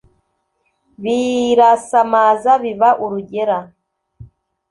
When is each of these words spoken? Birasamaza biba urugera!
Birasamaza 1.03 2.51
biba 2.63 2.89
urugera! 3.05 3.57